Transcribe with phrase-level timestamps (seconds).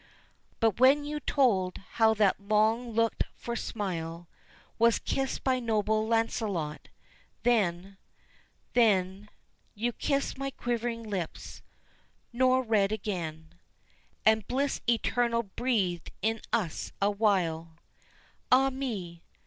[0.59, 4.27] But when you told how that long looked for smile
[4.79, 6.87] Was kissed by noble Lancelot,
[7.43, 7.97] then
[8.73, 9.29] then
[9.75, 11.61] You kissed my quivering lips;
[12.33, 13.53] nor read again;
[14.25, 17.75] And bliss eternal breathed in us awhile.
[18.51, 19.21] Ah, me!